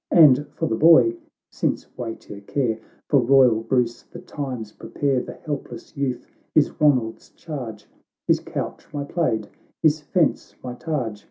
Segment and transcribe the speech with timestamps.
[0.09, 1.15] And for the boy—
[1.51, 7.85] since weightier care For royal Bruce the times prepare, The helpless youth is Ronald's charge,
[8.25, 9.49] His couch my plaid,
[9.83, 11.19] his fence my targe."